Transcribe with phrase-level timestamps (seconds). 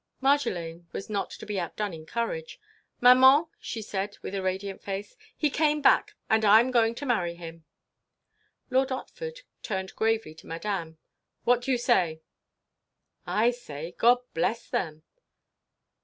[0.19, 2.59] Marjolaine was not to be outdone in courage.
[3.01, 7.05] "Maman!" she said, with a radiant face, "he came back; and I 'm going to
[7.05, 7.65] marry him."
[8.71, 10.97] Lord Otford turned gravely to Madame.
[11.43, 12.23] "What do you say?"
[13.27, 15.03] "I say, God bless them."